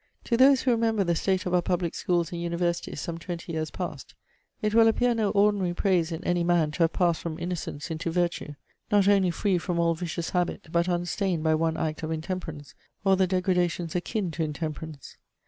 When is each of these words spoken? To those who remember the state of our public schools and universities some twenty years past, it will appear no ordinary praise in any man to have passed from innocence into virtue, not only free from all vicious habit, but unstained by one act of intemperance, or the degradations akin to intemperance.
To 0.23 0.35
those 0.35 0.61
who 0.63 0.71
remember 0.71 1.03
the 1.03 1.13
state 1.13 1.45
of 1.45 1.53
our 1.53 1.61
public 1.61 1.93
schools 1.93 2.31
and 2.31 2.41
universities 2.41 2.99
some 2.99 3.19
twenty 3.19 3.51
years 3.53 3.69
past, 3.69 4.15
it 4.59 4.73
will 4.73 4.87
appear 4.87 5.13
no 5.13 5.29
ordinary 5.29 5.75
praise 5.75 6.11
in 6.11 6.23
any 6.23 6.43
man 6.43 6.71
to 6.71 6.79
have 6.81 6.93
passed 6.93 7.21
from 7.21 7.37
innocence 7.37 7.91
into 7.91 8.09
virtue, 8.09 8.55
not 8.91 9.07
only 9.07 9.29
free 9.29 9.59
from 9.59 9.77
all 9.77 9.93
vicious 9.93 10.31
habit, 10.31 10.69
but 10.71 10.87
unstained 10.87 11.43
by 11.43 11.53
one 11.53 11.77
act 11.77 12.01
of 12.01 12.09
intemperance, 12.09 12.73
or 13.05 13.15
the 13.15 13.27
degradations 13.27 13.93
akin 13.95 14.31
to 14.31 14.41
intemperance. 14.43 15.17